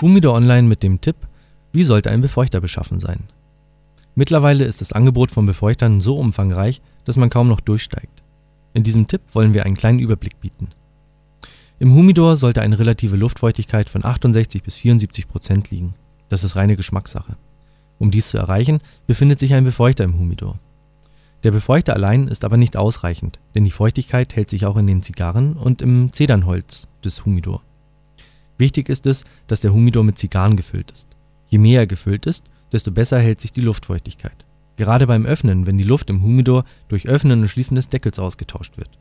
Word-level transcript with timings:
Humidor 0.00 0.34
Online 0.34 0.68
mit 0.68 0.84
dem 0.84 1.00
Tipp, 1.00 1.16
wie 1.72 1.82
sollte 1.82 2.10
ein 2.10 2.20
Befeuchter 2.20 2.60
beschaffen 2.60 3.00
sein? 3.00 3.24
Mittlerweile 4.14 4.64
ist 4.64 4.80
das 4.80 4.92
Angebot 4.92 5.32
von 5.32 5.44
Befeuchtern 5.44 6.00
so 6.00 6.16
umfangreich, 6.16 6.80
dass 7.04 7.16
man 7.16 7.30
kaum 7.30 7.48
noch 7.48 7.60
durchsteigt. 7.60 8.22
In 8.74 8.84
diesem 8.84 9.08
Tipp 9.08 9.22
wollen 9.32 9.54
wir 9.54 9.66
einen 9.66 9.76
kleinen 9.76 9.98
Überblick 9.98 10.40
bieten. 10.40 10.68
Im 11.80 11.94
Humidor 11.94 12.36
sollte 12.36 12.62
eine 12.62 12.78
relative 12.78 13.16
Luftfeuchtigkeit 13.16 13.90
von 13.90 14.04
68 14.04 14.62
bis 14.62 14.76
74 14.76 15.26
Prozent 15.26 15.70
liegen. 15.70 15.94
Das 16.28 16.44
ist 16.44 16.54
reine 16.54 16.76
Geschmackssache. 16.76 17.36
Um 17.98 18.12
dies 18.12 18.30
zu 18.30 18.38
erreichen, 18.38 18.80
befindet 19.08 19.40
sich 19.40 19.54
ein 19.54 19.64
Befeuchter 19.64 20.04
im 20.04 20.16
Humidor. 20.18 20.60
Der 21.42 21.50
Befeuchter 21.50 21.94
allein 21.94 22.28
ist 22.28 22.44
aber 22.44 22.56
nicht 22.56 22.76
ausreichend, 22.76 23.40
denn 23.54 23.64
die 23.64 23.70
Feuchtigkeit 23.70 24.36
hält 24.36 24.50
sich 24.50 24.64
auch 24.66 24.76
in 24.76 24.86
den 24.86 25.02
Zigarren 25.02 25.54
und 25.54 25.82
im 25.82 26.12
Zedernholz 26.12 26.86
des 27.04 27.24
Humidor. 27.24 27.62
Wichtig 28.58 28.88
ist 28.88 29.06
es, 29.06 29.24
dass 29.46 29.60
der 29.60 29.72
Humidor 29.72 30.04
mit 30.04 30.18
Zigarren 30.18 30.56
gefüllt 30.56 30.90
ist. 30.90 31.08
Je 31.46 31.58
mehr 31.58 31.80
er 31.80 31.86
gefüllt 31.86 32.26
ist, 32.26 32.44
desto 32.72 32.90
besser 32.90 33.18
hält 33.18 33.40
sich 33.40 33.52
die 33.52 33.60
Luftfeuchtigkeit. 33.60 34.44
Gerade 34.76 35.06
beim 35.06 35.26
Öffnen, 35.26 35.66
wenn 35.66 35.78
die 35.78 35.84
Luft 35.84 36.10
im 36.10 36.22
Humidor 36.22 36.64
durch 36.88 37.08
Öffnen 37.08 37.40
und 37.40 37.48
Schließen 37.48 37.74
des 37.74 37.88
Deckels 37.88 38.18
ausgetauscht 38.18 38.76
wird. 38.76 38.98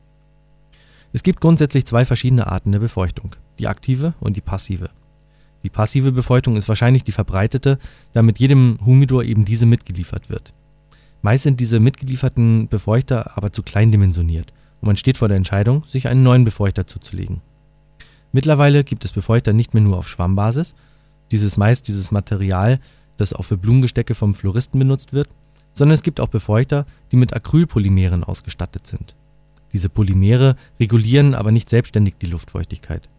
Es 1.14 1.24
gibt 1.24 1.42
grundsätzlich 1.42 1.86
zwei 1.86 2.06
verschiedene 2.06 2.48
Arten 2.48 2.72
der 2.72 2.80
Befeuchtung, 2.80 3.36
die 3.60 3.68
aktive 3.68 4.14
und 4.20 4.38
die 4.38 4.42
passive. 4.42 4.90
Die 5.64 5.70
passive 5.70 6.12
Befeuchtung 6.12 6.56
ist 6.56 6.68
wahrscheinlich 6.68 7.04
die 7.04 7.12
verbreitete, 7.12 7.80
da 8.14 8.22
mit 8.22 8.40
jedem 8.40 8.78
Humidor 8.86 9.24
eben 9.24 9.46
diese 9.46 9.66
mitgeliefert 9.66 10.30
wird. 10.30 10.54
Meist 11.22 11.44
sind 11.44 11.60
diese 11.60 11.80
mitgelieferten 11.80 12.68
Befeuchter 12.70 13.38
aber 13.38 13.52
zu 13.52 13.64
klein 13.64 13.92
dimensioniert 13.92 14.54
und 14.82 14.88
man 14.88 14.98
steht 14.98 15.18
vor 15.18 15.28
der 15.28 15.38
Entscheidung, 15.38 15.84
sich 15.86 16.08
einen 16.08 16.24
neuen 16.24 16.46
Befeuchter 16.46 16.88
zuzulegen. 16.88 17.42
Mittlerweile 18.32 18.84
gibt 18.84 19.06
es 19.06 19.12
Befeuchter 19.12 19.54
nicht 19.54 19.74
mehr 19.74 19.84
nur 19.84 19.98
auf 19.98 20.08
Schwammbasis, 20.08 20.76
dieses 21.32 21.58
meist 21.58 21.88
dieses 21.88 22.12
Material, 22.12 22.80
das 23.18 23.34
auch 23.34 23.44
für 23.44 23.58
Blumengestecke 23.58 24.16
vom 24.16 24.34
Floristen 24.34 24.80
benutzt 24.80 25.14
wird, 25.14 25.30
sondern 25.74 25.94
es 25.94 26.04
gibt 26.04 26.20
auch 26.20 26.30
Befeuchter, 26.30 26.86
die 27.12 27.18
mit 27.18 27.34
Acrylpolymeren 27.34 28.24
ausgestattet 28.24 28.88
sind. 28.88 29.16
Diese 29.74 29.90
Polymere 29.90 30.56
regulieren 30.80 31.36
aber 31.36 31.52
nicht 31.52 31.70
selbstständig 31.70 32.16
die 32.22 32.28
Luftfeuchtigkeit. 32.28 33.10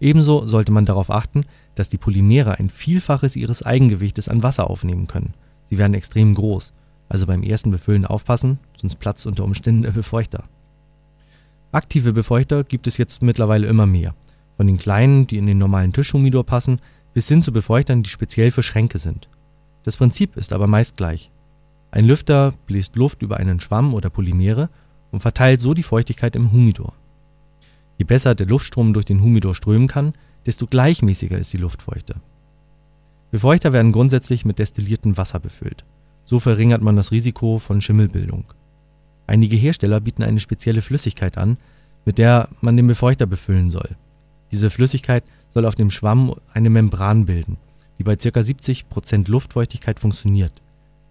Ebenso 0.00 0.46
sollte 0.46 0.72
man 0.72 0.84
darauf 0.84 1.10
achten, 1.10 1.44
dass 1.74 1.88
die 1.88 1.98
Polymere 1.98 2.58
ein 2.58 2.68
Vielfaches 2.68 3.36
ihres 3.36 3.62
Eigengewichtes 3.62 4.28
an 4.28 4.42
Wasser 4.42 4.70
aufnehmen 4.70 5.06
können. 5.06 5.34
Sie 5.66 5.78
werden 5.78 5.94
extrem 5.94 6.34
groß, 6.34 6.72
also 7.08 7.26
beim 7.26 7.42
ersten 7.42 7.70
Befüllen 7.70 8.06
aufpassen, 8.06 8.58
sonst 8.76 8.96
platzt 8.96 9.26
unter 9.26 9.44
Umständen 9.44 9.82
der 9.82 9.92
Befeuchter. 9.92 10.44
Aktive 11.72 12.12
Befeuchter 12.12 12.64
gibt 12.64 12.86
es 12.86 12.98
jetzt 12.98 13.22
mittlerweile 13.22 13.66
immer 13.66 13.86
mehr. 13.86 14.14
Von 14.56 14.66
den 14.66 14.78
kleinen, 14.78 15.26
die 15.26 15.38
in 15.38 15.46
den 15.46 15.58
normalen 15.58 15.92
Tischhumidor 15.92 16.44
passen, 16.44 16.80
bis 17.14 17.28
hin 17.28 17.42
zu 17.42 17.52
Befeuchtern, 17.52 18.02
die 18.02 18.10
speziell 18.10 18.50
für 18.50 18.62
Schränke 18.62 18.98
sind. 18.98 19.28
Das 19.84 19.96
Prinzip 19.96 20.36
ist 20.36 20.52
aber 20.52 20.66
meist 20.66 20.96
gleich. 20.96 21.30
Ein 21.90 22.04
Lüfter 22.04 22.52
bläst 22.66 22.96
Luft 22.96 23.22
über 23.22 23.36
einen 23.36 23.60
Schwamm 23.60 23.94
oder 23.94 24.10
Polymere 24.10 24.68
und 25.12 25.20
verteilt 25.20 25.60
so 25.60 25.74
die 25.74 25.82
Feuchtigkeit 25.82 26.36
im 26.36 26.52
Humidor. 26.52 26.94
Je 27.98 28.04
besser 28.04 28.34
der 28.34 28.46
Luftstrom 28.46 28.92
durch 28.92 29.06
den 29.06 29.22
Humidor 29.22 29.54
strömen 29.54 29.88
kann, 29.88 30.12
desto 30.44 30.66
gleichmäßiger 30.66 31.38
ist 31.38 31.52
die 31.52 31.58
Luftfeuchte. 31.58 32.16
Befeuchter 33.30 33.72
werden 33.72 33.92
grundsätzlich 33.92 34.44
mit 34.44 34.58
destilliertem 34.58 35.16
Wasser 35.16 35.40
befüllt. 35.40 35.84
So 36.24 36.40
verringert 36.40 36.82
man 36.82 36.96
das 36.96 37.12
Risiko 37.12 37.58
von 37.58 37.80
Schimmelbildung. 37.80 38.44
Einige 39.26 39.56
Hersteller 39.56 40.00
bieten 40.00 40.22
eine 40.22 40.40
spezielle 40.40 40.82
Flüssigkeit 40.82 41.38
an, 41.38 41.58
mit 42.04 42.18
der 42.18 42.48
man 42.60 42.76
den 42.76 42.86
Befeuchter 42.86 43.26
befüllen 43.26 43.70
soll. 43.70 43.96
Diese 44.56 44.70
Flüssigkeit 44.70 45.22
soll 45.50 45.66
auf 45.66 45.74
dem 45.74 45.90
Schwamm 45.90 46.34
eine 46.54 46.70
Membran 46.70 47.26
bilden, 47.26 47.58
die 47.98 48.04
bei 48.04 48.16
ca. 48.16 48.40
70% 48.40 49.30
Luftfeuchtigkeit 49.30 50.00
funktioniert. 50.00 50.62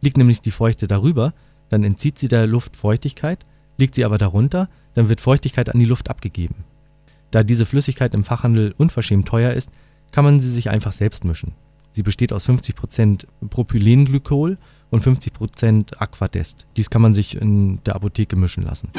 Liegt 0.02 0.18
nämlich 0.18 0.42
die 0.42 0.50
Feuchte 0.50 0.88
darüber, 0.88 1.34
dann 1.70 1.84
entzieht 1.84 2.18
sie 2.18 2.28
der 2.28 2.48
Luft 2.48 2.76
Feuchtigkeit 2.76 3.46
Liegt 3.78 3.96
sie 3.96 4.06
aber 4.06 4.18
darunter, 4.18 4.70
dann 4.94 5.10
wird 5.10 5.22
Feuchtigkeit 5.22 5.70
an 5.70 5.80
die 5.80 5.86
Luft 5.86 6.10
abgegeben. 6.10 6.64
Da 7.32 7.44
diese 7.44 7.66
Flüssigkeit 7.66 8.14
im 8.14 8.24
Fachhandel 8.24 8.74
unverschämt 8.78 9.28
teuer 9.28 9.52
ist, 9.52 9.72
kann 10.12 10.24
man 10.24 10.40
sie 10.40 10.50
sich 10.50 10.70
einfach 10.70 10.94
selbst 10.94 11.26
mischen. 11.26 11.54
Sie 11.92 12.04
besteht 12.04 12.32
aus 12.34 12.48
50% 12.48 13.26
Propylenglykol 13.50 14.58
und 14.92 15.04
50% 15.04 15.98
Aquadest. 15.98 16.66
Dies 16.78 16.90
kann 16.90 17.02
man 17.02 17.14
sich 17.14 17.36
in 17.36 17.84
der 17.84 17.96
Apotheke 17.96 18.36
mischen 18.36 18.64
lassen. 18.64 18.90